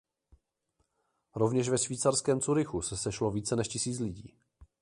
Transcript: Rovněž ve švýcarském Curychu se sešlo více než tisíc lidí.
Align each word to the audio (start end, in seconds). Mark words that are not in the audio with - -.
Rovněž 1.35 1.69
ve 1.69 1.77
švýcarském 1.77 2.39
Curychu 2.41 2.81
se 2.81 2.97
sešlo 2.97 3.31
více 3.31 3.55
než 3.55 3.67
tisíc 3.67 3.99
lidí. 3.99 4.33